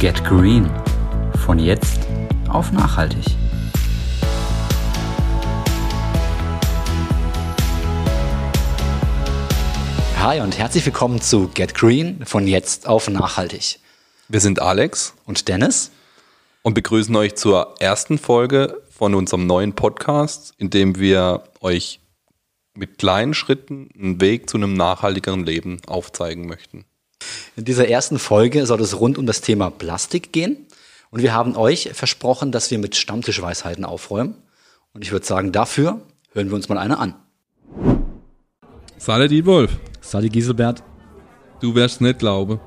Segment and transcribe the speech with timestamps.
[0.00, 0.70] Get Green.
[1.44, 2.06] Von jetzt
[2.48, 3.24] auf nachhaltig.
[10.20, 12.24] Hi und herzlich willkommen zu Get Green.
[12.24, 13.80] Von jetzt auf nachhaltig.
[14.28, 15.90] Wir sind Alex Und Dennis?
[16.62, 21.98] und begrüßen euch zur ersten Folge von unserem neuen Podcast, in dem wir euch
[22.74, 26.84] mit kleinen Schritten einen Weg zu einem nachhaltigeren Leben aufzeigen möchten.
[27.56, 30.66] In dieser ersten Folge soll es rund um das Thema Plastik gehen.
[31.10, 34.34] Und wir haben euch versprochen, dass wir mit Stammtischweisheiten aufräumen.
[34.92, 36.00] Und ich würde sagen, dafür
[36.32, 37.14] hören wir uns mal eine an.
[38.98, 39.72] Salut, Wolf.
[40.00, 40.82] Sally Giselbert.
[41.60, 42.60] Du wirst nicht glauben.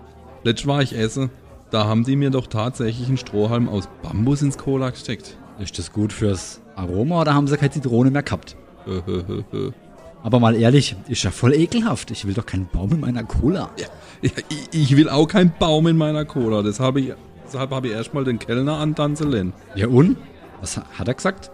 [0.44, 1.30] Letztes war ich essen.
[1.70, 5.38] Da haben die mir doch tatsächlich einen Strohhalm aus Bambus ins Cola gesteckt.
[5.60, 8.58] Ist das gut fürs Aroma oder haben sie keine Zitrone mehr gehabt?
[10.24, 12.12] Aber mal ehrlich, ist ja voll ekelhaft.
[12.12, 13.72] Ich will doch keinen Baum in meiner Cola.
[13.80, 13.88] Ja,
[14.22, 14.34] ich,
[14.72, 16.62] ich will auch keinen Baum in meiner Cola.
[16.62, 17.12] Deshalb, ich,
[17.48, 19.54] deshalb habe ich erstmal den Kellner antanzen lassen.
[19.76, 20.18] Ja und?
[20.60, 21.50] Was ha- hat er gesagt?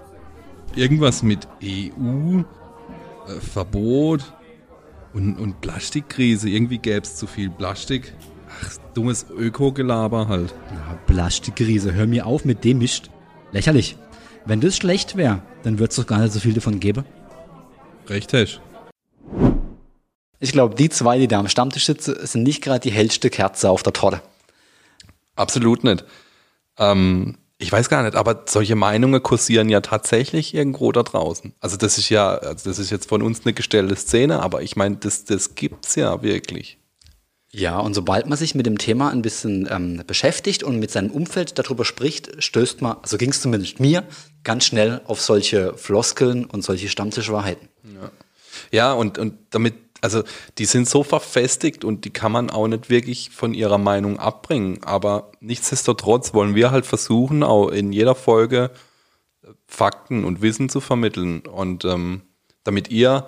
[0.75, 4.33] Irgendwas mit EU, äh, Verbot
[5.13, 6.49] und, und Plastikkrise.
[6.49, 8.13] Irgendwie gäbe es zu viel Plastik.
[8.61, 10.53] Ach, dummes Öko-Gelaber halt.
[10.73, 13.09] Ja, Plastikriese, hör mir auf mit dem Mist.
[13.53, 13.95] Lächerlich.
[14.45, 17.03] Wenn das schlecht wäre, dann wird's doch gar nicht so viel davon geben.
[18.09, 18.61] Recht hast.
[20.39, 23.69] Ich glaube, die zwei, die da am Stammtisch sitzen, sind nicht gerade die hellste Kerze
[23.69, 24.21] auf der Torte.
[25.35, 26.05] Absolut nicht.
[26.77, 31.53] Ähm, ich weiß gar nicht, aber solche Meinungen kursieren ja tatsächlich irgendwo da draußen.
[31.59, 34.75] Also das ist ja, also das ist jetzt von uns eine gestellte Szene, aber ich
[34.75, 36.77] meine, das, das gibt's ja wirklich.
[37.51, 41.11] Ja, und sobald man sich mit dem Thema ein bisschen ähm, beschäftigt und mit seinem
[41.11, 44.03] Umfeld darüber spricht, stößt man, so ging es zumindest mir,
[44.43, 47.69] ganz schnell auf solche Floskeln und solche Stammtischwahrheiten.
[48.71, 50.23] Ja, und, und damit, also
[50.57, 54.83] die sind so verfestigt und die kann man auch nicht wirklich von ihrer Meinung abbringen.
[54.83, 58.71] Aber nichtsdestotrotz wollen wir halt versuchen, auch in jeder Folge
[59.43, 61.41] äh, Fakten und Wissen zu vermitteln.
[61.41, 62.23] Und ähm,
[62.65, 63.25] damit ihr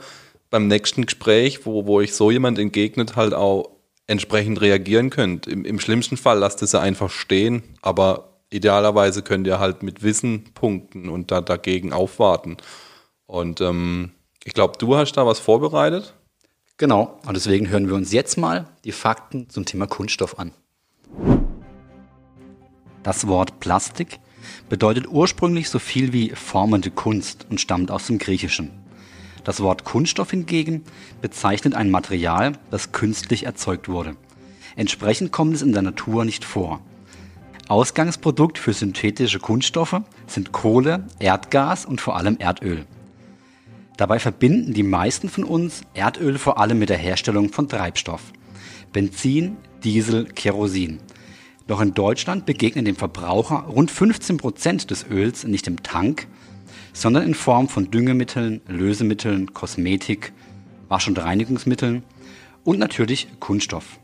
[0.49, 3.78] beim nächsten Gespräch, wo, wo euch so jemand entgegnet, halt auch
[4.09, 5.45] entsprechend reagieren könnt.
[5.47, 10.01] Im, Im schlimmsten Fall lasst es ja einfach stehen, aber idealerweise könnt ihr halt mit
[10.01, 12.57] Wissen punkten und da dagegen aufwarten.
[13.27, 14.11] Und ähm,
[14.43, 16.15] ich glaube, du hast da was vorbereitet.
[16.77, 20.53] Genau, und deswegen hören wir uns jetzt mal die Fakten zum Thema Kunststoff an.
[23.03, 24.19] Das Wort Plastik
[24.69, 28.71] bedeutet ursprünglich so viel wie formende Kunst und stammt aus dem Griechischen.
[29.43, 30.83] Das Wort Kunststoff hingegen
[31.21, 34.15] bezeichnet ein Material, das künstlich erzeugt wurde.
[34.75, 36.81] Entsprechend kommt es in der Natur nicht vor.
[37.67, 42.85] Ausgangsprodukt für synthetische Kunststoffe sind Kohle, Erdgas und vor allem Erdöl.
[43.95, 48.21] Dabei verbinden die meisten von uns Erdöl vor allem mit der Herstellung von Treibstoff.
[48.91, 50.99] Benzin, Diesel, Kerosin.
[51.67, 56.27] Doch in Deutschland begegnen dem Verbraucher rund 15 Prozent des Öls nicht im Tank,
[56.93, 60.33] sondern in Form von Düngemitteln, Lösemitteln, Kosmetik,
[60.87, 62.03] Wasch- und Reinigungsmitteln
[62.63, 63.99] und natürlich Kunststoff.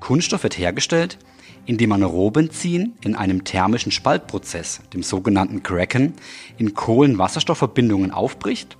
[0.00, 1.18] Kunststoff wird hergestellt,
[1.64, 6.14] indem man Rohbenzin in einem thermischen Spaltprozess, dem sogenannten Cracken,
[6.58, 8.76] in Kohlenwasserstoffverbindungen aufbricht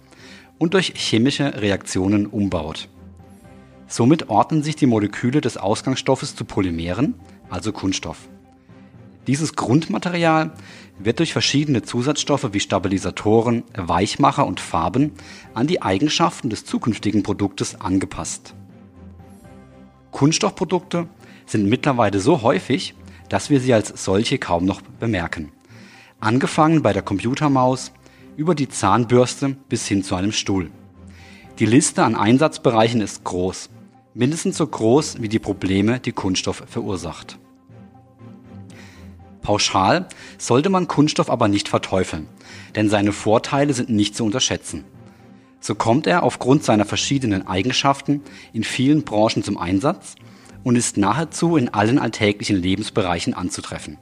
[0.59, 2.89] und durch chemische Reaktionen umbaut.
[3.87, 7.15] Somit ordnen sich die Moleküle des Ausgangsstoffes zu Polymeren,
[7.51, 8.29] also Kunststoff.
[9.27, 10.53] Dieses Grundmaterial
[10.99, 15.13] wird durch verschiedene Zusatzstoffe wie Stabilisatoren, Weichmacher und Farben
[15.55, 18.55] an die Eigenschaften des zukünftigen Produktes angepasst.
[20.11, 21.09] Kunststoffprodukte
[21.47, 22.95] sind mittlerweile so häufig,
[23.29, 25.53] dass wir sie als solche kaum noch bemerken.
[26.21, 27.93] Angefangen bei der Computermaus,
[28.37, 30.71] über die Zahnbürste bis hin zu einem Stuhl.
[31.59, 33.71] Die Liste an Einsatzbereichen ist groß,
[34.15, 37.39] mindestens so groß wie die Probleme, die Kunststoff verursacht.
[39.43, 40.07] Pauschal
[40.39, 42.29] sollte man Kunststoff aber nicht verteufeln,
[42.75, 44.85] denn seine Vorteile sind nicht zu unterschätzen.
[45.61, 48.23] So kommt er aufgrund seiner verschiedenen Eigenschaften
[48.53, 50.17] in vielen Branchen zum Einsatz
[50.65, 53.99] und ist nahezu in allen alltäglichen Lebensbereichen anzutreffen.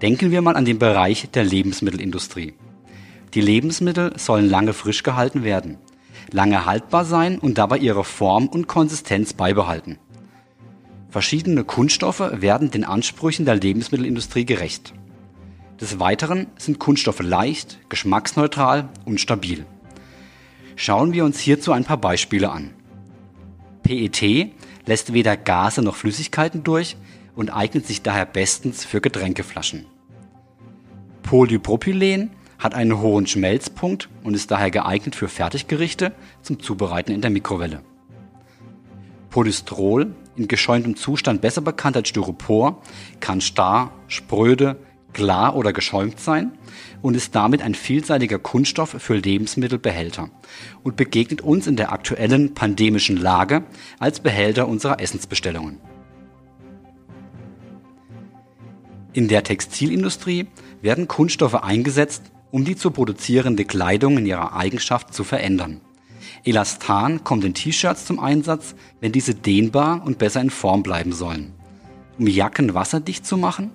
[0.00, 2.54] Denken wir mal an den Bereich der Lebensmittelindustrie.
[3.34, 5.78] Die Lebensmittel sollen lange frisch gehalten werden,
[6.32, 9.98] lange haltbar sein und dabei ihre Form und Konsistenz beibehalten.
[11.12, 14.94] Verschiedene Kunststoffe werden den Ansprüchen der Lebensmittelindustrie gerecht.
[15.78, 19.66] Des Weiteren sind Kunststoffe leicht, geschmacksneutral und stabil.
[20.74, 22.70] Schauen wir uns hierzu ein paar Beispiele an.
[23.82, 24.52] PET
[24.86, 26.96] lässt weder Gase noch Flüssigkeiten durch
[27.36, 29.84] und eignet sich daher bestens für Getränkeflaschen.
[31.24, 37.30] Polypropylen hat einen hohen Schmelzpunkt und ist daher geeignet für Fertiggerichte zum Zubereiten in der
[37.30, 37.82] Mikrowelle.
[39.28, 42.82] Polystrol, in geschäumtem Zustand besser bekannt als Styropor,
[43.20, 44.76] kann starr, spröde,
[45.12, 46.52] klar oder geschäumt sein
[47.02, 50.30] und ist damit ein vielseitiger Kunststoff für Lebensmittelbehälter
[50.82, 53.64] und begegnet uns in der aktuellen pandemischen Lage
[53.98, 55.80] als Behälter unserer Essensbestellungen.
[59.12, 60.46] In der Textilindustrie
[60.80, 65.82] werden Kunststoffe eingesetzt, um die zu produzierende Kleidung in ihrer Eigenschaft zu verändern.
[66.44, 71.52] Elastan kommt in T-Shirts zum Einsatz, wenn diese dehnbar und besser in Form bleiben sollen.
[72.18, 73.70] Um Jacken wasserdicht zu machen,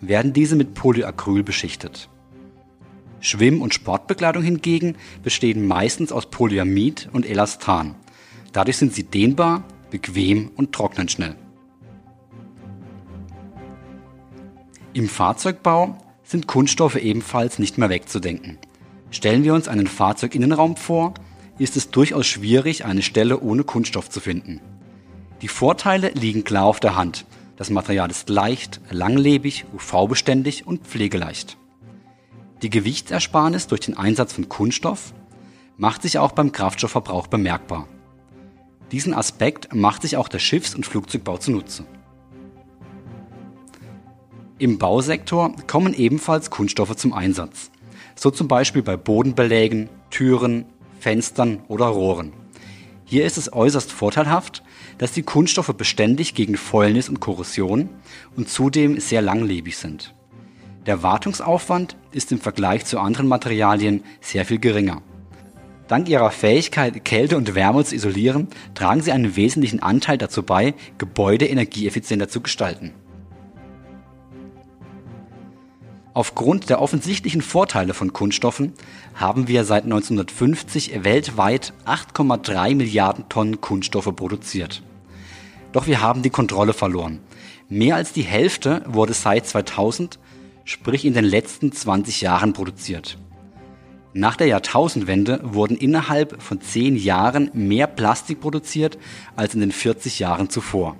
[0.00, 2.08] werden diese mit Polyacryl beschichtet.
[3.20, 7.94] Schwimm- und Sportbekleidung hingegen bestehen meistens aus Polyamid und Elastan.
[8.52, 11.34] Dadurch sind sie dehnbar, bequem und trocknen schnell.
[14.92, 18.58] Im Fahrzeugbau sind Kunststoffe ebenfalls nicht mehr wegzudenken.
[19.10, 21.14] Stellen wir uns einen Fahrzeuginnenraum vor,
[21.58, 24.60] ist es durchaus schwierig, eine Stelle ohne Kunststoff zu finden.
[25.42, 27.26] Die Vorteile liegen klar auf der Hand.
[27.56, 31.56] Das Material ist leicht, langlebig, UV-beständig und pflegeleicht.
[32.62, 35.12] Die Gewichtsersparnis durch den Einsatz von Kunststoff
[35.76, 37.88] macht sich auch beim Kraftstoffverbrauch bemerkbar.
[38.90, 41.84] Diesen Aspekt macht sich auch der Schiffs- und Flugzeugbau zunutze.
[44.58, 47.70] Im Bausektor kommen ebenfalls Kunststoffe zum Einsatz.
[48.14, 50.64] So zum Beispiel bei Bodenbelägen, Türen,
[51.04, 52.32] Fenstern oder Rohren.
[53.04, 54.62] Hier ist es äußerst vorteilhaft,
[54.96, 57.90] dass die Kunststoffe beständig gegen Fäulnis und Korrosion
[58.36, 60.14] und zudem sehr langlebig sind.
[60.86, 65.02] Der Wartungsaufwand ist im Vergleich zu anderen Materialien sehr viel geringer.
[65.88, 70.72] Dank ihrer Fähigkeit, Kälte und Wärme zu isolieren, tragen sie einen wesentlichen Anteil dazu bei,
[70.96, 72.94] Gebäude energieeffizienter zu gestalten.
[76.14, 78.72] Aufgrund der offensichtlichen Vorteile von Kunststoffen
[79.16, 84.84] haben wir seit 1950 weltweit 8,3 Milliarden Tonnen Kunststoffe produziert.
[85.72, 87.18] Doch wir haben die Kontrolle verloren.
[87.68, 90.20] Mehr als die Hälfte wurde seit 2000,
[90.64, 93.18] sprich in den letzten 20 Jahren produziert.
[94.12, 98.98] Nach der Jahrtausendwende wurden innerhalb von 10 Jahren mehr Plastik produziert
[99.34, 100.94] als in den 40 Jahren zuvor.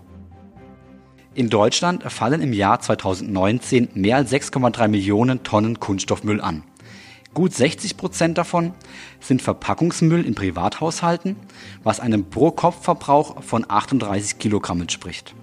[1.36, 6.62] In Deutschland fallen im Jahr 2019 mehr als 6,3 Millionen Tonnen Kunststoffmüll an.
[7.34, 8.72] Gut 60 Prozent davon
[9.18, 11.34] sind Verpackungsmüll in Privathaushalten,
[11.82, 15.34] was einem Pro-Kopf-Verbrauch von 38 Kilogramm entspricht.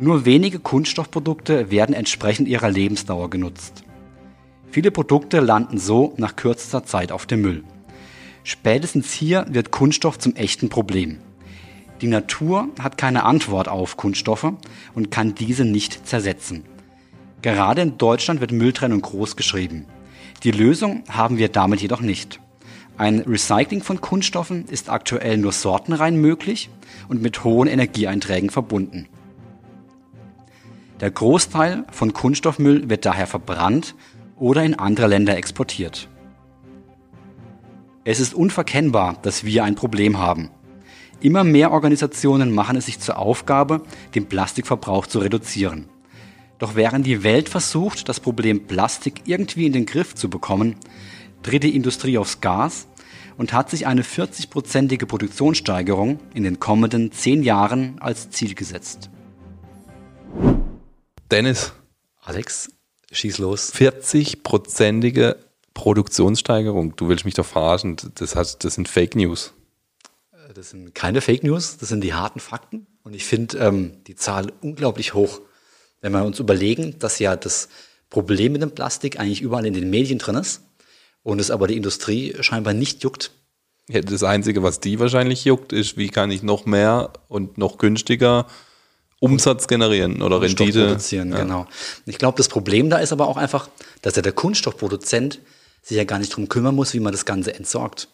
[0.00, 3.84] Nur wenige Kunststoffprodukte werden entsprechend ihrer Lebensdauer genutzt.
[4.72, 7.62] Viele Produkte landen so nach kürzester Zeit auf dem Müll.
[8.42, 11.18] Spätestens hier wird Kunststoff zum echten Problem.
[12.00, 14.52] Die Natur hat keine Antwort auf Kunststoffe
[14.94, 16.64] und kann diese nicht zersetzen.
[17.42, 19.86] Gerade in Deutschland wird Mülltrennung groß geschrieben.
[20.42, 22.40] Die Lösung haben wir damit jedoch nicht.
[22.98, 26.70] Ein Recycling von Kunststoffen ist aktuell nur sortenrein möglich
[27.08, 29.06] und mit hohen Energieeinträgen verbunden.
[31.00, 33.94] Der Großteil von Kunststoffmüll wird daher verbrannt
[34.36, 36.08] oder in andere Länder exportiert.
[38.04, 40.50] Es ist unverkennbar, dass wir ein Problem haben.
[41.20, 43.82] Immer mehr Organisationen machen es sich zur Aufgabe,
[44.14, 45.88] den Plastikverbrauch zu reduzieren.
[46.58, 50.76] Doch während die Welt versucht, das Problem Plastik irgendwie in den Griff zu bekommen,
[51.42, 52.86] tritt die Industrie aufs Gas
[53.38, 59.10] und hat sich eine 40-prozentige Produktionssteigerung in den kommenden zehn Jahren als Ziel gesetzt.
[61.30, 61.72] Dennis.
[62.22, 62.70] Alex,
[63.12, 63.72] schieß los.
[63.74, 65.36] 40-prozentige
[65.74, 66.96] Produktionssteigerung.
[66.96, 67.96] Du willst mich doch verarschen.
[68.14, 69.52] Das, hat, das sind Fake News.
[70.56, 72.86] Das sind keine Fake News, das sind die harten Fakten.
[73.02, 75.40] Und ich finde ähm, die Zahl unglaublich hoch.
[76.00, 77.68] Wenn wir uns überlegen, dass ja das
[78.08, 80.62] Problem mit dem Plastik eigentlich überall in den Medien drin ist
[81.22, 83.32] und es aber die Industrie scheinbar nicht juckt.
[83.88, 87.76] Ja, das Einzige, was die wahrscheinlich juckt, ist, wie kann ich noch mehr und noch
[87.76, 88.46] günstiger
[89.20, 90.86] Umsatz generieren oder Kunststoff Rendite.
[90.86, 91.38] produzieren, Ja.
[91.38, 91.66] genau.
[92.06, 93.68] Ich glaube, das Problem da ist aber auch einfach,
[94.00, 95.40] dass ja der Kunststoffproduzent
[95.82, 98.08] sich ja gar nicht drum kümmern muss, wie man das Ganze entsorgt.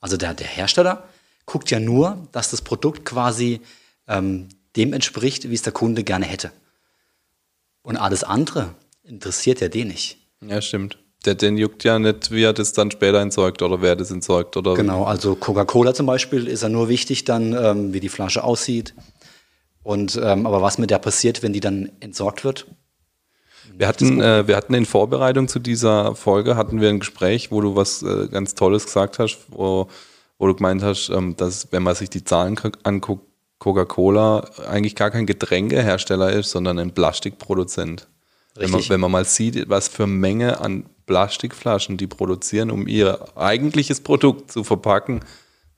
[0.00, 1.08] Also der, der Hersteller
[1.48, 3.60] guckt ja nur, dass das Produkt quasi
[4.06, 6.52] ähm, dem entspricht, wie es der Kunde gerne hätte.
[7.82, 10.18] Und alles andere interessiert ja den nicht.
[10.46, 10.98] Ja, stimmt.
[11.24, 14.56] Der, den juckt ja nicht, wie er das dann später entsorgt oder wer das entsorgt
[14.56, 18.44] oder Genau, also Coca-Cola zum Beispiel ist ja nur wichtig dann, ähm, wie die Flasche
[18.44, 18.94] aussieht.
[19.82, 22.66] Und ähm, aber was mit der passiert, wenn die dann entsorgt wird?
[23.74, 27.62] Wir hatten, äh, wir hatten in Vorbereitung zu dieser Folge hatten wir ein Gespräch, wo
[27.62, 29.88] du was äh, ganz Tolles gesagt hast, wo,
[30.38, 33.26] wo du gemeint hast, ähm, dass wenn man sich die Zahlen anguckt,
[33.58, 38.06] Coca-Cola eigentlich gar kein Getränkehersteller ist, sondern ein Plastikproduzent.
[38.54, 43.36] Wenn man, wenn man mal sieht, was für Menge an Plastikflaschen die produzieren, um ihr
[43.36, 45.20] eigentliches Produkt zu verpacken,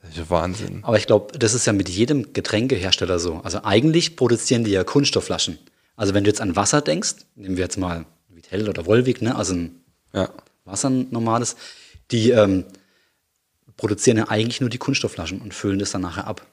[0.03, 0.81] Das ist ja Wahnsinn.
[0.83, 3.41] Aber ich glaube, das ist ja mit jedem Getränkehersteller so.
[3.45, 5.59] Also eigentlich produzieren die ja Kunststoffflaschen.
[5.97, 9.37] Also wenn du jetzt an Wasser denkst, nehmen wir jetzt mal Vitell oder Volvic, ne?
[9.37, 10.31] also ein Ja.
[10.65, 11.57] Wasser ein normales,
[12.11, 12.65] die ähm,
[13.81, 16.47] produzieren ja eigentlich nur die Kunststoffflaschen und füllen das dann nachher ab.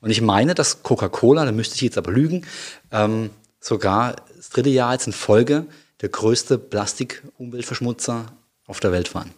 [0.00, 2.44] Und ich meine, dass Coca-Cola, da müsste ich jetzt aber lügen,
[2.90, 5.66] ähm, sogar das dritte Jahr jetzt in Folge
[6.00, 8.32] der größte Plastik-Umweltverschmutzer
[8.66, 9.30] auf der Welt waren.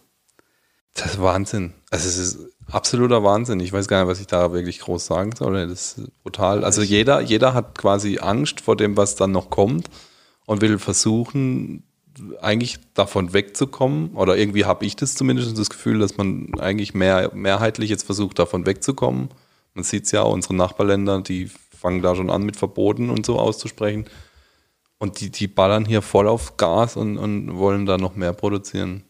[0.95, 1.75] Das ist Wahnsinn.
[1.91, 2.39] Also es ist
[2.71, 3.59] absoluter Wahnsinn.
[3.59, 5.67] Ich weiß gar nicht, was ich da wirklich groß sagen soll.
[5.67, 6.63] Das ist brutal.
[6.63, 9.91] Also jeder, jeder hat quasi Angst vor dem, was dann noch kommt
[10.47, 11.83] und will versuchen,
[12.41, 14.11] eigentlich davon wegzukommen.
[14.15, 18.39] Oder irgendwie habe ich das zumindest das Gefühl, dass man eigentlich mehr, mehrheitlich jetzt versucht,
[18.39, 19.29] davon wegzukommen.
[19.73, 23.39] Man sieht es ja, unsere Nachbarländer, die fangen da schon an mit Verboten und so
[23.39, 24.05] auszusprechen.
[24.97, 29.03] Und die, die ballern hier voll auf Gas und, und wollen da noch mehr produzieren.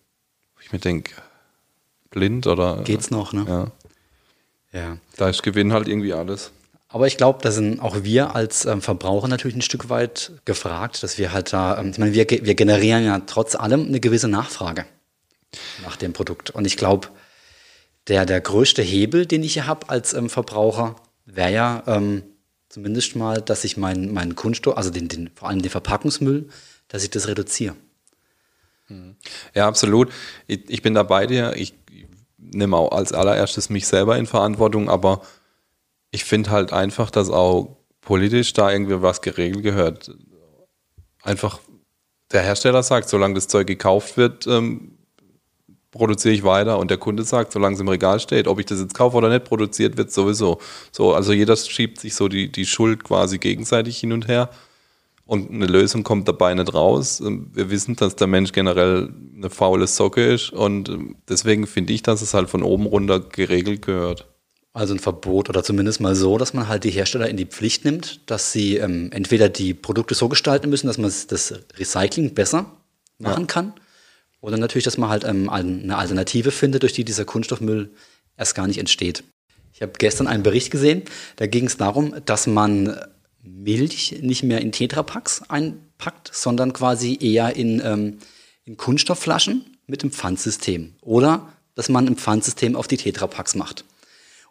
[0.56, 1.14] Wo ich mir denke,
[2.10, 2.82] blind oder.
[2.84, 3.46] Geht's noch, ne?
[3.48, 3.72] Ja.
[4.80, 4.98] Ja.
[5.16, 6.52] Da ist Gewinn halt irgendwie alles.
[6.96, 11.04] Aber ich glaube, da sind auch wir als ähm, Verbraucher natürlich ein Stück weit gefragt,
[11.04, 14.30] dass wir halt da, ähm, ich meine, wir, wir generieren ja trotz allem eine gewisse
[14.30, 14.86] Nachfrage
[15.84, 16.52] nach dem Produkt.
[16.52, 17.10] Und ich glaube,
[18.08, 22.24] der, der größte Hebel, den ich hier habe als ähm, Verbraucher, wäre ja ähm,
[22.70, 26.48] zumindest mal, dass ich meinen meinen Kunststoff, also den, den, vor allem den Verpackungsmüll,
[26.88, 27.75] dass ich das reduziere.
[29.54, 30.14] Ja, absolut.
[30.48, 31.58] Ich, ich bin da bei dir.
[31.58, 31.74] Ich
[32.38, 35.24] nehme auch als allererstes mich selber in Verantwortung, aber
[36.15, 40.12] ich finde halt einfach, dass auch politisch da irgendwie was geregelt gehört.
[41.24, 41.60] Einfach
[42.31, 44.98] der Hersteller sagt, solange das Zeug gekauft wird, ähm,
[45.91, 48.79] produziere ich weiter und der Kunde sagt, solange es im Regal steht, ob ich das
[48.79, 50.60] jetzt kaufe oder nicht, produziert wird sowieso.
[50.91, 54.50] So, also jeder schiebt sich so die, die Schuld quasi gegenseitig hin und her
[55.25, 57.19] und eine Lösung kommt dabei nicht raus.
[57.19, 61.91] Ähm, Wir wissen, dass der Mensch generell eine faule Socke ist und ähm, deswegen finde
[61.91, 64.27] ich, dass es halt von oben runter geregelt gehört.
[64.75, 67.86] Also ein Verbot oder zumindest mal so, dass man halt die Hersteller in die Pflicht
[67.86, 72.65] nimmt, dass sie ähm, entweder die Produkte so gestalten müssen, dass man das Recycling besser
[73.17, 73.74] machen kann,
[74.46, 77.89] oder natürlich, dass man halt ähm, eine Alternative findet, durch die dieser Kunststoffmüll
[78.38, 79.24] erst gar nicht entsteht.
[79.74, 81.01] Ich habe gestern einen Bericht gesehen,
[81.38, 82.96] da ging es darum, dass man
[83.41, 88.17] Milch nicht mehr in Tetrapacks einpackt, sondern quasi eher in, ähm,
[88.65, 90.94] in Kunststoffflaschen mit dem Pfandsystem.
[91.01, 93.84] Oder dass man ein Pfandsystem auf die Tetrapacks macht.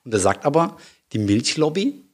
[0.04, 0.76] Und er sagt aber,
[1.12, 2.04] die Milchlobby,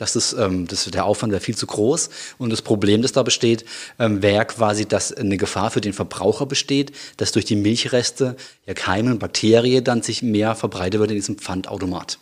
[0.00, 2.08] dass das, ähm, das, der Aufwand wäre viel zu groß.
[2.38, 3.66] Und das Problem, das da besteht,
[3.98, 8.36] ähm, wäre quasi, dass eine Gefahr für den Verbraucher besteht, dass durch die Milchreste
[8.66, 12.18] ja Keime und Bakterien dann sich mehr verbreitet wird in diesem Pfandautomat.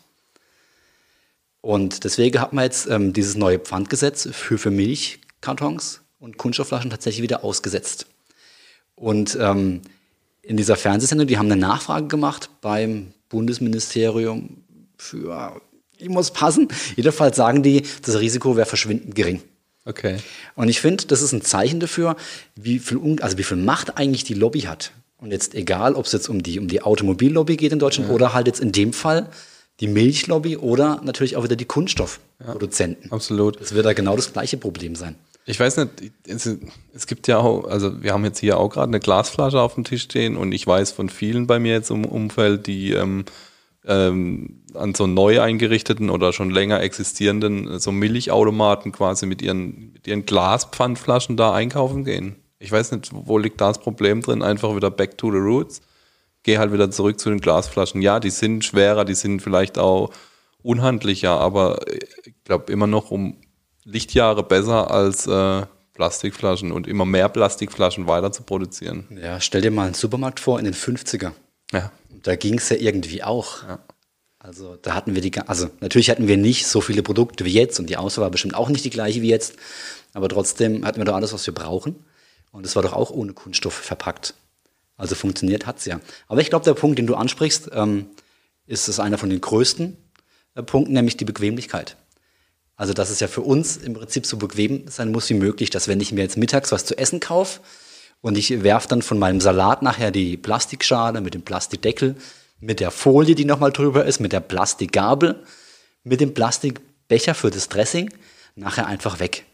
[1.60, 7.22] Und deswegen hat man jetzt ähm, dieses neue Pfandgesetz für, für Milchkartons und Kunststoffflaschen tatsächlich
[7.22, 8.06] wieder ausgesetzt.
[8.96, 9.82] Und ähm,
[10.42, 14.64] in dieser Fernsehsendung, die haben eine Nachfrage gemacht beim Bundesministerium
[14.98, 15.60] für,
[15.96, 19.40] ich muss passen, jedenfalls sagen die, das Risiko wäre verschwindend gering.
[19.84, 20.18] Okay.
[20.54, 22.16] Und ich finde, das ist ein Zeichen dafür,
[22.56, 24.92] wie viel, also wie viel Macht eigentlich die Lobby hat.
[25.16, 28.34] Und jetzt egal, ob es jetzt um die, um die Automobillobby geht in Deutschland oder
[28.34, 29.28] halt jetzt in dem Fall
[29.80, 33.10] die Milchlobby oder natürlich auch wieder die Kunststoffproduzenten.
[33.10, 33.60] Absolut.
[33.60, 35.14] Das wird da genau das gleiche Problem sein.
[35.46, 36.48] Ich weiß nicht, es,
[36.92, 39.84] es gibt ja auch, also wir haben jetzt hier auch gerade eine Glasflasche auf dem
[39.84, 43.24] Tisch stehen und ich weiß von vielen bei mir jetzt im Umfeld, die ähm,
[43.86, 49.92] ähm, an so neu eingerichteten oder schon länger existierenden äh, so Milchautomaten quasi mit ihren,
[49.92, 52.36] mit ihren Glaspfandflaschen da einkaufen gehen.
[52.58, 54.42] Ich weiß nicht, wo liegt da das Problem drin?
[54.42, 55.80] Einfach wieder back to the roots.
[56.42, 58.02] Geh halt wieder zurück zu den Glasflaschen.
[58.02, 60.10] Ja, die sind schwerer, die sind vielleicht auch
[60.62, 61.80] unhandlicher, aber
[62.24, 63.36] ich glaube immer noch um
[63.84, 69.06] Lichtjahre besser als äh, Plastikflaschen und immer mehr Plastikflaschen weiter zu produzieren.
[69.20, 71.32] Ja, stell dir mal einen Supermarkt vor in den 50er.
[71.72, 71.92] Ja.
[72.22, 73.64] Da ging es ja irgendwie auch.
[74.38, 77.80] Also da hatten wir die, also natürlich hatten wir nicht so viele Produkte wie jetzt
[77.80, 79.54] und die Auswahl war bestimmt auch nicht die gleiche wie jetzt,
[80.12, 81.96] aber trotzdem hatten wir doch alles, was wir brauchen.
[82.50, 84.34] Und es war doch auch ohne Kunststoff verpackt.
[84.96, 86.00] Also funktioniert hat's ja.
[86.26, 88.06] Aber ich glaube, der Punkt, den du ansprichst, ähm,
[88.66, 89.96] ist es einer von den größten
[90.54, 91.96] äh, Punkten, nämlich die Bequemlichkeit.
[92.76, 95.88] Also, dass es ja für uns im Prinzip so bequem sein muss wie möglich, dass
[95.88, 97.60] wenn ich mir jetzt mittags was zu essen kaufe
[98.20, 102.16] und ich werfe dann von meinem Salat nachher die Plastikschale mit dem Plastikdeckel,
[102.60, 105.42] mit der Folie, die nochmal drüber ist, mit der Plastikgabel,
[106.02, 108.12] mit dem Plastikbecher für das Dressing,
[108.54, 109.44] nachher einfach weg.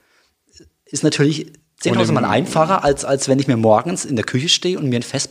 [0.86, 4.78] Ist natürlich 10.000 Mal einfacher, als, als wenn ich mir morgens in der Küche stehe
[4.78, 5.30] und mir ein Fest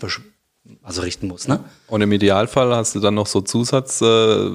[0.81, 1.47] also richten muss.
[1.47, 1.63] Ne?
[1.87, 4.49] Und im Idealfall hast du dann noch so Zusatz äh,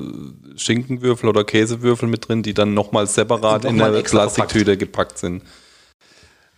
[0.56, 5.18] Schinkenwürfel oder Käsewürfel mit drin, die dann nochmal separat Und in nochmal der Plastiktüte gepackt
[5.18, 5.42] sind.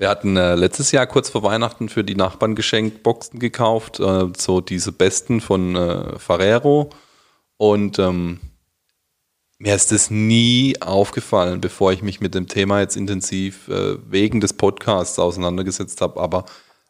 [0.00, 4.28] Wir hatten äh, letztes Jahr kurz vor Weihnachten für die Nachbarn geschenkt Boxen gekauft, äh,
[4.34, 6.88] so diese besten von äh, Ferrero.
[7.58, 8.40] Und ähm,
[9.58, 14.40] mir ist das nie aufgefallen, bevor ich mich mit dem Thema jetzt intensiv äh, wegen
[14.40, 16.18] des Podcasts auseinandergesetzt habe.
[16.18, 16.46] Aber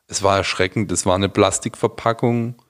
[0.06, 0.92] es war erschreckend.
[0.92, 2.62] Es war eine Plastikverpackung.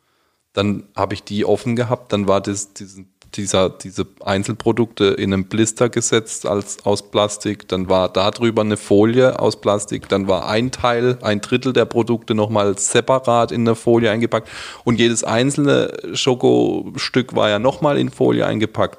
[0.55, 2.15] Dann habe ich die offen gehabt.
[2.15, 7.69] Dann war das diesen, dieser, diese Einzelprodukte in einem Blister gesetzt als aus Plastik.
[7.69, 10.09] Dann war da drüber eine Folie aus Plastik.
[10.09, 14.49] Dann war ein Teil, ein Drittel der Produkte nochmal separat in eine Folie eingepackt.
[14.85, 18.99] Und jedes einzelne Schokostück war ja nochmal in Folie eingepackt.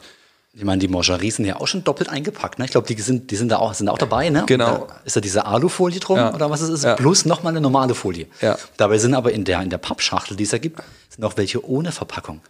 [0.53, 2.59] Ich meine, die Mangeries sind ja auch schon doppelt eingepackt.
[2.59, 2.65] Ne?
[2.65, 4.29] Ich glaube, die sind, die sind da auch, sind auch dabei.
[4.29, 4.43] Ne?
[4.47, 4.85] Genau.
[4.89, 6.33] Da ist da diese Alufolie drum Ja.
[6.33, 6.95] oder was es ist, Ja.
[6.95, 8.27] plus nochmal eine normale Folie.
[8.41, 8.57] Ja.
[8.75, 11.65] Dabei sind aber in der, in der Pappschachtel, die es da gibt, sind auch welche
[11.65, 12.41] ohne Verpackung.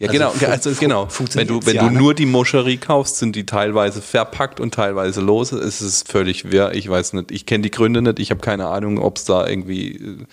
[0.00, 1.08] Ja, Also genau, also genau.
[1.32, 1.98] Wenn du, wenn du ne?
[1.98, 5.58] nur die Moscherie kaufst, sind die teilweise verpackt und teilweise lose.
[5.58, 6.72] Es ist völlig wirr.
[6.74, 7.32] Ich weiß nicht.
[7.32, 8.20] Ich kenne die Gründe nicht.
[8.20, 9.96] Ich habe keine Ahnung, ob es da irgendwie.
[9.96, 10.26] äh,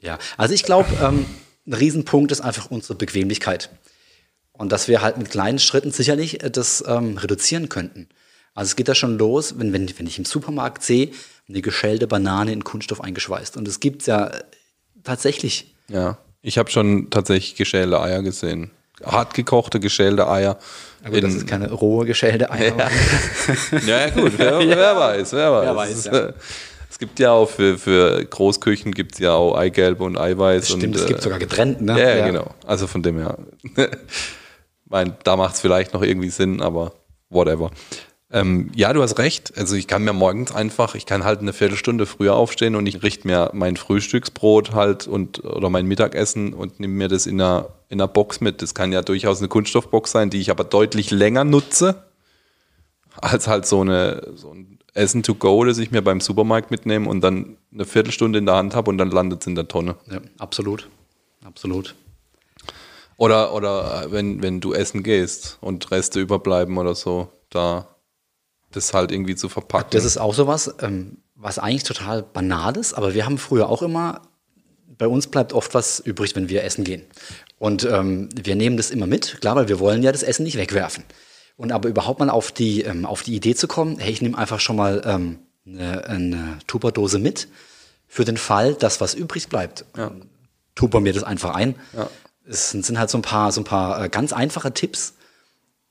[0.00, 1.26] Ja, also ich glaube, ähm,
[1.66, 3.70] ein Riesenpunkt ist einfach unsere Bequemlichkeit.
[4.52, 8.08] Und dass wir halt mit kleinen Schritten sicherlich äh, das ähm, reduzieren könnten.
[8.54, 11.10] Also es geht da schon los, wenn, wenn, wenn ich im Supermarkt sehe,
[11.48, 13.56] eine geschälte Banane in Kunststoff eingeschweißt.
[13.56, 14.44] Und es gibt's ja äh,
[15.02, 15.74] tatsächlich.
[15.88, 16.18] Ja.
[16.42, 18.70] Ich habe schon tatsächlich geschälte Eier gesehen.
[19.04, 20.58] Hart gekochte, geschälte Eier.
[21.02, 22.74] Na gut, das ist keine rohe geschälte Eier.
[23.86, 25.64] Ja, ja gut, wer, wer weiß, wer weiß.
[25.64, 26.12] Wer weiß, es, ja.
[26.12, 26.32] äh,
[26.90, 30.68] es gibt ja auch für, für Großküchen gibt es ja auch Eigelb und Eiweiß.
[30.68, 32.00] Stimmt, und, es gibt äh, sogar getrennt, ne?
[32.00, 32.54] Ja, ja, genau.
[32.66, 33.38] Also von dem her.
[34.86, 36.92] mein, da macht es vielleicht noch irgendwie Sinn, aber
[37.30, 37.70] whatever.
[38.30, 39.56] Ähm, ja, du hast recht.
[39.56, 43.02] Also ich kann mir morgens einfach, ich kann halt eine Viertelstunde früher aufstehen und ich
[43.02, 47.70] richte mir mein Frühstücksbrot halt und oder mein Mittagessen und nehme mir das in einer,
[47.88, 48.60] in einer Box mit.
[48.60, 52.04] Das kann ja durchaus eine Kunststoffbox sein, die ich aber deutlich länger nutze,
[53.16, 57.08] als halt so, eine, so ein Essen to go, das ich mir beim Supermarkt mitnehme
[57.08, 59.96] und dann eine Viertelstunde in der Hand habe und dann landet es in der Tonne.
[60.10, 60.88] Ja, absolut.
[61.44, 61.94] Absolut.
[63.16, 67.88] Oder, oder äh, wenn, wenn du essen gehst und Reste überbleiben oder so, da
[68.72, 69.90] das halt irgendwie zu verpacken.
[69.92, 73.82] Das ist auch sowas, ähm, was eigentlich total banal ist, aber wir haben früher auch
[73.82, 74.22] immer,
[74.98, 77.02] bei uns bleibt oft was übrig, wenn wir essen gehen.
[77.58, 80.56] Und ähm, wir nehmen das immer mit, klar, weil wir wollen ja das Essen nicht
[80.56, 81.04] wegwerfen.
[81.56, 84.38] Und aber überhaupt mal auf die, ähm, auf die Idee zu kommen, hey, ich nehme
[84.38, 87.48] einfach schon mal ähm, eine, eine Tupperdose mit,
[88.06, 89.84] für den Fall, dass was übrig bleibt.
[89.96, 90.12] Ja.
[90.74, 91.74] Tupper mir das einfach ein.
[91.96, 92.08] Ja.
[92.48, 95.14] Es sind, halt so ein paar, so ein paar äh, ganz einfache Tipps.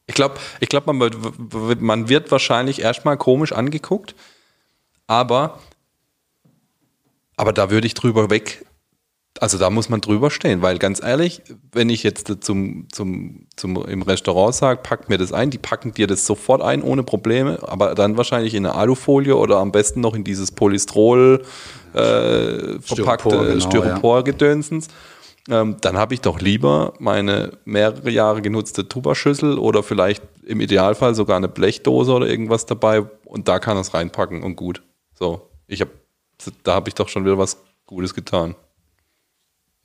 [0.07, 4.15] Ich glaube, ich glaub, man, wird- man wird wahrscheinlich erstmal komisch angeguckt,
[5.05, 5.59] aber,
[7.35, 8.65] aber da würde ich drüber weg,
[9.39, 11.41] also da muss man drüber stehen, weil ganz ehrlich,
[11.71, 15.93] wenn ich jetzt zum, zum, zum, im Restaurant sage, pack mir das ein, die packen
[15.93, 20.01] dir das sofort ein, ohne Probleme, aber dann wahrscheinlich in eine Alufolie oder am besten
[20.01, 21.43] noch in dieses Polystrol
[21.93, 24.87] äh, verpackte Styropor, genau, Styropor-Gedönsens.
[25.49, 31.15] Ähm, dann habe ich doch lieber meine mehrere Jahre genutzte Tubaschüssel oder vielleicht im Idealfall
[31.15, 34.83] sogar eine Blechdose oder irgendwas dabei und da kann es reinpacken und gut.
[35.13, 35.91] So, ich habe,
[36.63, 38.55] da habe ich doch schon wieder was Gutes getan.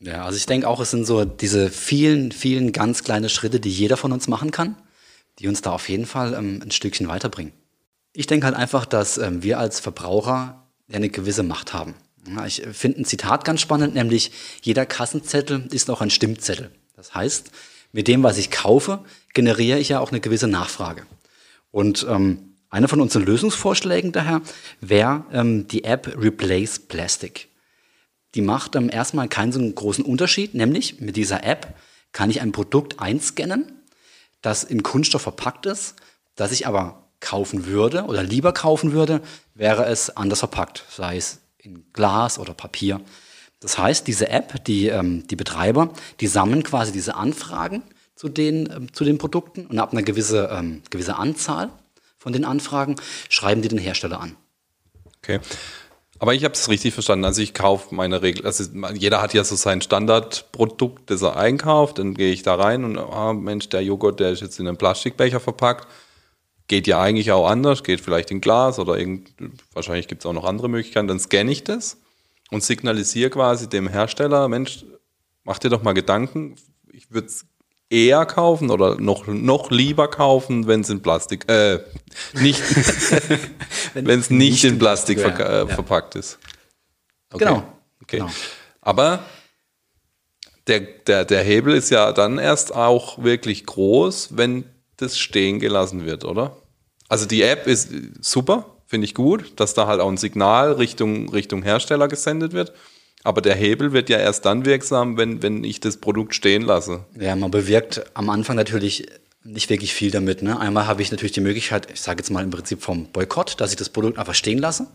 [0.01, 3.71] Ja, also ich denke auch, es sind so diese vielen, vielen ganz kleine Schritte, die
[3.71, 4.77] jeder von uns machen kann,
[5.39, 7.53] die uns da auf jeden Fall ähm, ein Stückchen weiterbringen.
[8.13, 11.95] Ich denke halt einfach, dass ähm, wir als Verbraucher eine gewisse Macht haben.
[12.47, 14.31] Ich finde ein Zitat ganz spannend, nämlich
[14.63, 16.71] jeder Kassenzettel ist auch ein Stimmzettel.
[16.95, 17.51] Das heißt,
[17.93, 19.05] mit dem, was ich kaufe,
[19.35, 21.05] generiere ich ja auch eine gewisse Nachfrage.
[21.73, 24.41] Und ähm, einer von unseren Lösungsvorschlägen daher
[24.81, 27.49] wäre ähm, die App Replace Plastic
[28.35, 31.75] die macht ähm, erstmal keinen so großen Unterschied, nämlich mit dieser App
[32.13, 33.83] kann ich ein Produkt einscannen,
[34.41, 35.97] das in Kunststoff verpackt ist,
[36.35, 39.21] das ich aber kaufen würde oder lieber kaufen würde,
[39.55, 43.01] wäre es anders verpackt, sei es in Glas oder Papier.
[43.61, 47.83] Das heißt, diese App, die, ähm, die Betreiber, die sammeln quasi diese Anfragen
[48.17, 51.71] zu den, ähm, zu den Produkten und ab einer gewisse, ähm, gewisse Anzahl
[52.19, 52.97] von den Anfragen
[53.29, 54.37] schreiben die den Hersteller an.
[55.19, 55.39] Okay.
[56.19, 57.25] Aber ich habe es richtig verstanden.
[57.25, 61.99] Also ich kaufe meine Regel, also jeder hat ja so sein Standardprodukt, das er einkauft,
[61.99, 64.77] dann gehe ich da rein und ah, Mensch, der Joghurt, der ist jetzt in einem
[64.77, 65.89] Plastikbecher verpackt.
[66.69, 69.33] Geht ja eigentlich auch anders, geht vielleicht in Glas oder irgend,
[69.73, 71.09] wahrscheinlich gibt es auch noch andere Möglichkeiten.
[71.09, 71.99] Dann scanne ich das
[72.51, 74.85] und signalisiere quasi dem Hersteller, Mensch,
[75.45, 76.55] mach dir doch mal Gedanken,
[76.93, 77.45] ich würde es
[77.91, 81.81] eher kaufen oder noch, noch lieber kaufen, wenn es in Plastik, äh,
[82.35, 82.63] nicht,
[83.95, 85.75] wenn es nicht in Plastik wäre, verka- äh, ja.
[85.75, 86.39] verpackt ist.
[87.33, 87.45] Okay.
[87.45, 87.57] Genau,
[88.03, 88.19] Okay.
[88.19, 88.31] genau.
[88.81, 89.25] Aber
[90.69, 94.65] der, der, der Hebel ist ja dann erst auch wirklich groß, wenn
[95.03, 96.57] das stehen gelassen wird, oder?
[97.09, 101.29] Also die App ist super, finde ich gut, dass da halt auch ein Signal Richtung,
[101.29, 102.73] Richtung Hersteller gesendet wird.
[103.25, 107.05] Aber der Hebel wird ja erst dann wirksam, wenn, wenn ich das Produkt stehen lasse.
[107.19, 109.07] Ja, man bewirkt am Anfang natürlich
[109.45, 110.43] nicht wirklich viel damit.
[110.43, 110.59] Ne?
[110.59, 113.71] Einmal habe ich natürlich die Möglichkeit, ich sage jetzt mal im Prinzip vom Boykott, dass
[113.71, 114.87] ich das Produkt einfach stehen lasse.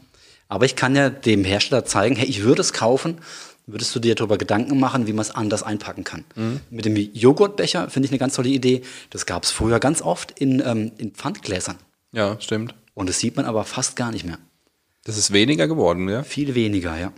[0.50, 3.20] Aber ich kann ja dem Hersteller zeigen, hey, ich würde es kaufen.
[3.69, 6.23] Würdest du dir darüber Gedanken machen, wie man es anders einpacken kann?
[6.36, 6.62] Mhm.
[6.69, 8.82] Mit dem Joghurtbecher finde ich eine ganz tolle Idee.
[9.10, 11.75] Das gab es früher ganz oft in, ähm, in Pfandgläsern.
[12.13, 12.73] Ja, stimmt.
[12.93, 14.39] Und das sieht man aber fast gar nicht mehr.
[15.03, 16.23] Das ist weniger geworden, ja?
[16.23, 17.12] Viel weniger, ja.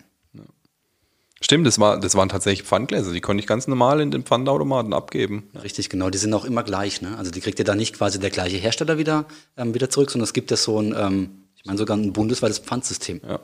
[1.41, 3.13] Stimmt, das, war, das waren tatsächlich Pfandgläser.
[3.13, 5.49] Die konnte ich ganz normal in den Pfandautomaten abgeben.
[5.63, 6.09] Richtig, genau.
[6.09, 7.01] Die sind auch immer gleich.
[7.01, 7.17] Ne?
[7.17, 10.25] Also die kriegt ihr da nicht quasi der gleiche Hersteller wieder, ähm, wieder zurück, sondern
[10.25, 13.21] es gibt ja so ein, ähm, ich meine sogar ein bundesweites Pfandsystem.
[13.25, 13.39] Ja.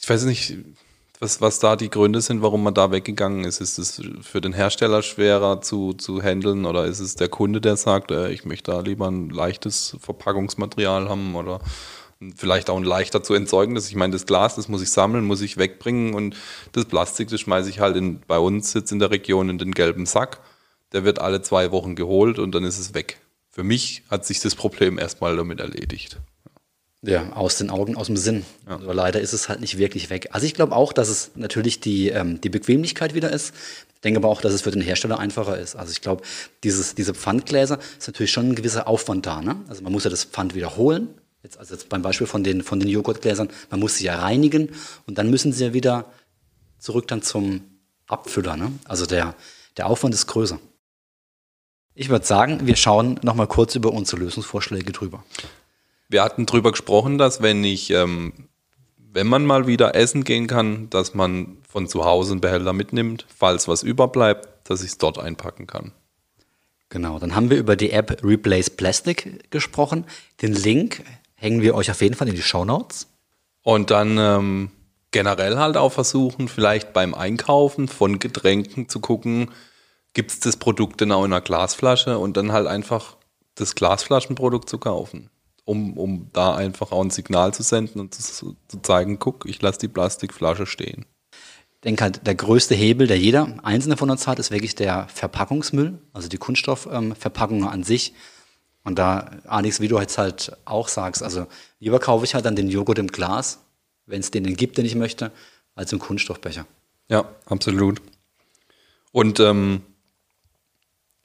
[0.00, 0.56] Ich weiß nicht,
[1.22, 3.60] was, was da die Gründe sind, warum man da weggegangen ist.
[3.60, 7.76] Ist es für den Hersteller schwerer zu, zu handeln oder ist es der Kunde, der
[7.76, 11.60] sagt, äh, ich möchte da lieber ein leichtes Verpackungsmaterial haben oder
[12.34, 13.88] vielleicht auch ein leichter zu entsorgendes.
[13.88, 16.36] Ich meine, das Glas, das muss ich sammeln, muss ich wegbringen und
[16.72, 19.72] das Plastik, das schmeiße ich halt in, bei uns jetzt in der Region in den
[19.72, 20.40] gelben Sack.
[20.92, 23.20] Der wird alle zwei Wochen geholt und dann ist es weg.
[23.48, 26.18] Für mich hat sich das Problem erstmal damit erledigt.
[27.04, 28.44] Ja, aus den Augen, aus dem Sinn.
[28.66, 28.74] Ja.
[28.74, 30.28] Aber leider ist es halt nicht wirklich weg.
[30.32, 33.52] Also ich glaube auch, dass es natürlich die, ähm, die Bequemlichkeit wieder ist.
[33.94, 35.74] Ich denke aber auch, dass es für den Hersteller einfacher ist.
[35.74, 36.22] Also ich glaube,
[36.62, 39.40] dieses, diese Pfandgläser ist natürlich schon ein gewisser Aufwand da.
[39.40, 39.56] Ne?
[39.68, 41.08] Also man muss ja das Pfand wiederholen
[41.42, 44.70] Jetzt, also jetzt beim Beispiel von den, von den Joghurtgläsern, man muss sie ja reinigen
[45.06, 46.06] und dann müssen sie ja wieder
[46.78, 47.62] zurück dann zum
[48.06, 48.56] Abfüller.
[48.56, 48.72] Ne?
[48.84, 49.34] Also der,
[49.76, 50.60] der Aufwand ist größer.
[51.94, 55.24] Ich würde sagen, wir schauen nochmal kurz über unsere Lösungsvorschläge drüber.
[56.12, 58.34] Wir hatten drüber gesprochen, dass wenn ich, ähm,
[58.98, 63.26] wenn man mal wieder essen gehen kann, dass man von zu Hause einen Behälter mitnimmt,
[63.34, 65.92] falls was überbleibt, dass ich es dort einpacken kann.
[66.90, 70.04] Genau, dann haben wir über die App Replace Plastic gesprochen.
[70.42, 71.02] Den Link
[71.34, 73.08] hängen wir euch auf jeden Fall in die Show Notes.
[73.62, 74.70] Und dann ähm,
[75.12, 79.50] generell halt auch versuchen, vielleicht beim Einkaufen von Getränken zu gucken,
[80.12, 83.16] gibt es das Produkt denn auch in einer Glasflasche und dann halt einfach
[83.54, 85.30] das Glasflaschenprodukt zu kaufen.
[85.64, 89.62] Um, um da einfach auch ein Signal zu senden und zu, zu zeigen, guck, ich
[89.62, 91.06] lasse die Plastikflasche stehen.
[91.30, 95.06] Ich denke halt, der größte Hebel, der jeder einzelne von uns hat, ist wirklich der
[95.08, 98.12] Verpackungsmüll, also die Kunststoffverpackungen ähm, an sich.
[98.82, 101.46] Und da, Alex, wie du jetzt halt auch sagst, also
[101.78, 103.60] lieber kaufe ich halt dann den Joghurt im Glas,
[104.06, 105.30] wenn es den gibt, den ich möchte,
[105.74, 106.66] als im Kunststoffbecher.
[107.08, 108.02] Ja, absolut.
[109.12, 109.82] Und ähm,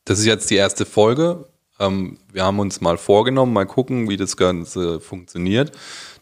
[0.05, 1.47] das ist jetzt die erste Folge.
[1.79, 5.71] Ähm, wir haben uns mal vorgenommen, mal gucken, wie das Ganze funktioniert,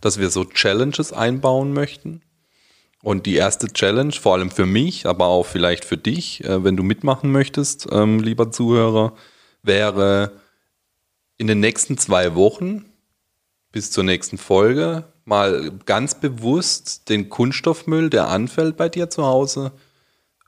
[0.02, 2.22] dass wir so Challenges einbauen möchten.
[3.02, 6.76] Und die erste Challenge, vor allem für mich, aber auch vielleicht für dich, äh, wenn
[6.76, 9.14] du mitmachen möchtest, ähm, lieber Zuhörer,
[9.62, 10.32] wäre
[11.38, 12.86] in den nächsten zwei Wochen
[13.72, 19.72] bis zur nächsten Folge mal ganz bewusst den Kunststoffmüll, der anfällt bei dir zu Hause,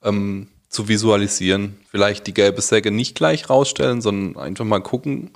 [0.04, 1.80] ähm, zu visualisieren.
[1.90, 5.32] Vielleicht die gelbe Säcke nicht gleich rausstellen, sondern einfach mal gucken,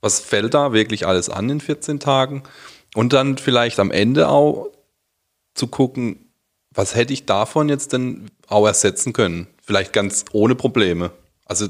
[0.00, 2.42] was fällt da wirklich alles an in 14 Tagen.
[2.94, 4.70] Und dann vielleicht am Ende auch
[5.54, 6.30] zu gucken,
[6.70, 9.48] was hätte ich davon jetzt denn auch ersetzen können?
[9.62, 11.10] Vielleicht ganz ohne Probleme.
[11.44, 11.66] Also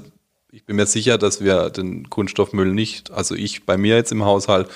[0.50, 4.24] ich bin mir sicher, dass wir den Kunststoffmüll nicht, also ich bei mir jetzt im
[4.24, 4.68] Haushalt,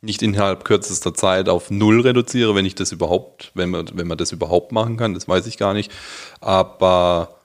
[0.00, 4.18] nicht innerhalb kürzester Zeit auf null reduziere, wenn ich das überhaupt, wenn man, wenn man
[4.18, 5.92] das überhaupt machen kann, das weiß ich gar nicht.
[6.40, 7.41] Aber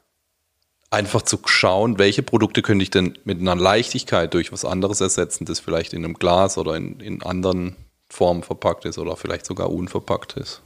[0.89, 5.45] einfach zu schauen, welche Produkte könnte ich denn mit einer Leichtigkeit durch was anderes ersetzen,
[5.45, 7.75] das vielleicht in einem Glas oder in, in anderen
[8.09, 10.61] Formen verpackt ist oder vielleicht sogar unverpackt ist.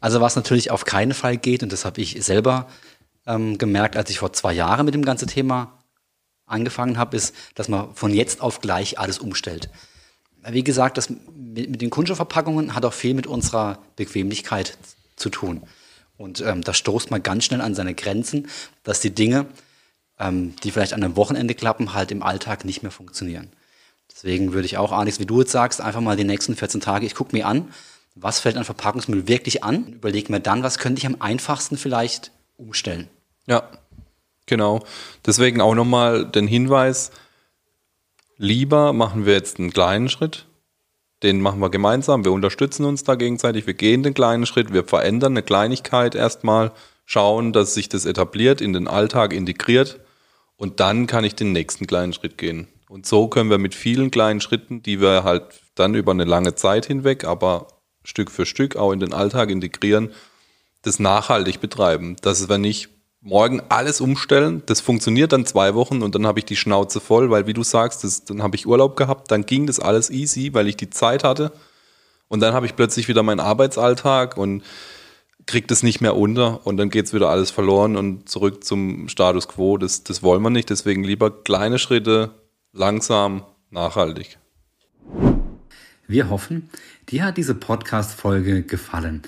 [0.00, 2.68] Also was natürlich auf keinen Fall geht, und das habe ich selber
[3.26, 5.78] ähm, gemerkt, als ich vor zwei Jahren mit dem ganzen Thema
[6.46, 9.70] angefangen habe, ist, dass man von jetzt auf gleich alles umstellt.
[10.46, 14.76] Wie gesagt, das mit, mit den Kunststoffverpackungen hat auch viel mit unserer Bequemlichkeit
[15.16, 15.62] zu tun.
[16.16, 18.48] Und ähm, da stoßt man ganz schnell an seine Grenzen,
[18.82, 19.46] dass die Dinge,
[20.18, 23.50] ähm, die vielleicht an einem Wochenende klappen, halt im Alltag nicht mehr funktionieren.
[24.10, 27.06] Deswegen würde ich auch, Alex, wie du jetzt sagst, einfach mal die nächsten 14 Tage,
[27.06, 27.68] ich gucke mir an,
[28.14, 32.30] was fällt an Verpackungsmüll wirklich an, überlege mir dann, was könnte ich am einfachsten vielleicht
[32.56, 33.08] umstellen.
[33.46, 33.68] Ja,
[34.46, 34.84] Genau.
[35.24, 37.10] Deswegen auch nochmal den Hinweis,
[38.36, 40.46] lieber machen wir jetzt einen kleinen Schritt.
[41.24, 42.22] Den machen wir gemeinsam.
[42.22, 43.66] Wir unterstützen uns da gegenseitig.
[43.66, 44.74] Wir gehen den kleinen Schritt.
[44.74, 46.70] Wir verändern eine Kleinigkeit erstmal,
[47.06, 50.00] schauen, dass sich das etabliert, in den Alltag integriert.
[50.56, 52.68] Und dann kann ich den nächsten kleinen Schritt gehen.
[52.90, 56.56] Und so können wir mit vielen kleinen Schritten, die wir halt dann über eine lange
[56.56, 57.68] Zeit hinweg, aber
[58.04, 60.12] Stück für Stück auch in den Alltag integrieren,
[60.82, 62.16] das nachhaltig betreiben.
[62.20, 62.90] Dass wir nicht
[63.24, 64.62] morgen alles umstellen.
[64.66, 67.64] Das funktioniert dann zwei Wochen und dann habe ich die Schnauze voll, weil wie du
[67.64, 70.90] sagst, das, dann habe ich Urlaub gehabt, dann ging das alles easy, weil ich die
[70.90, 71.50] Zeit hatte.
[72.28, 74.62] Und dann habe ich plötzlich wieder meinen Arbeitsalltag und
[75.46, 79.08] kriege das nicht mehr unter und dann geht es wieder alles verloren und zurück zum
[79.08, 79.78] Status quo.
[79.78, 80.70] Das, das wollen wir nicht.
[80.70, 82.30] Deswegen lieber kleine Schritte
[82.72, 84.38] langsam, nachhaltig.
[86.06, 86.68] Wir hoffen,
[87.08, 89.22] dir hat diese Podcast-Folge gefallen.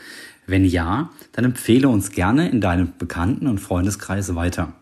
[0.47, 4.73] Wenn ja, dann empfehle uns gerne in deinem Bekannten- und Freundeskreis weiter.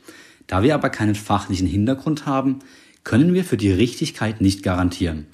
[0.47, 2.59] Da wir aber keinen fachlichen Hintergrund haben,
[3.03, 5.27] können wir für die Richtigkeit nicht garantieren.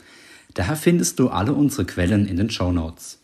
[0.56, 3.20] Daher findest du alle unsere Quellen in den Show Notes.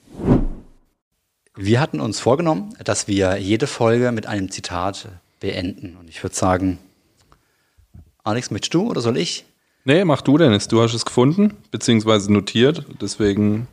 [1.55, 5.09] Wir hatten uns vorgenommen, dass wir jede Folge mit einem Zitat
[5.39, 5.97] beenden.
[5.97, 6.77] Und ich würde sagen,
[8.23, 9.45] Alex, möchtest du oder soll ich?
[9.89, 10.67] Nee, mach du, Dennis.
[10.67, 12.85] Du hast es gefunden, beziehungsweise notiert.
[13.01, 13.67] Deswegen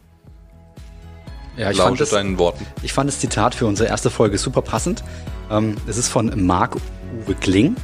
[1.58, 2.64] ja, ich fand das, deinen Worten.
[2.82, 5.04] Ich fand das Zitat für unsere erste Folge super passend.
[5.50, 7.76] Ähm, es ist von Marc-Uwe Kling.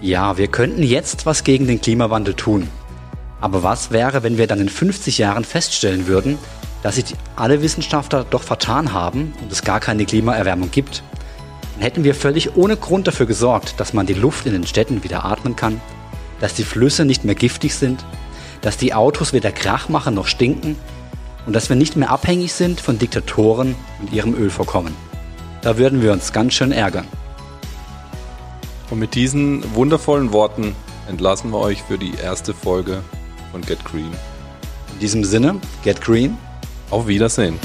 [0.00, 2.68] Ja, wir könnten jetzt was gegen den Klimawandel tun.
[3.40, 6.38] Aber was wäre, wenn wir dann in 50 Jahren feststellen würden,
[6.84, 11.02] dass sich alle Wissenschaftler doch vertan haben und es gar keine Klimaerwärmung gibt?
[11.74, 15.02] Dann hätten wir völlig ohne Grund dafür gesorgt, dass man die Luft in den Städten
[15.02, 15.80] wieder atmen kann,
[16.42, 18.04] dass die Flüsse nicht mehr giftig sind,
[18.62, 20.76] dass die Autos weder Krach machen noch stinken
[21.46, 24.92] und dass wir nicht mehr abhängig sind von Diktatoren und ihrem Ölvorkommen.
[25.62, 27.06] Da würden wir uns ganz schön ärgern.
[28.90, 30.74] Und mit diesen wundervollen Worten
[31.08, 33.02] entlassen wir euch für die erste Folge
[33.52, 34.10] von Get Green.
[34.92, 36.36] In diesem Sinne, get green.
[36.90, 37.58] Auf Wiedersehen.